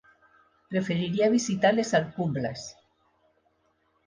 Preferiria 0.71 1.29
visitar 1.33 1.71
les 1.75 1.93
Alcubles. 2.01 2.65